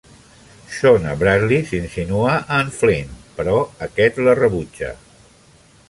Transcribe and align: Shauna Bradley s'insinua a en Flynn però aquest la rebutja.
Shauna 0.75 1.11
Bradley 1.23 1.59
s'insinua 1.67 2.31
a 2.39 2.59
en 2.63 2.73
Flynn 2.79 3.13
però 3.37 3.61
aquest 3.89 4.21
la 4.29 4.37
rebutja. 4.45 4.95